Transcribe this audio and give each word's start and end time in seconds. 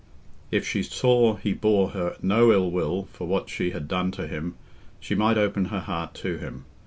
If 0.49 0.67
she 0.67 0.81
saw 0.81 1.35
he 1.35 1.53
bore 1.53 1.89
her 1.91 2.15
no 2.23 2.51
ill 2.51 2.71
will 2.71 3.03
for 3.13 3.27
what 3.27 3.51
she 3.51 3.69
had 3.69 3.87
done 3.87 4.09
to 4.13 4.25
him, 4.25 4.55
she 4.99 5.13
might 5.13 5.37
open 5.37 5.65
her 5.65 5.81
heart 5.81 6.15
to 6.15 6.39
him. 6.39 6.65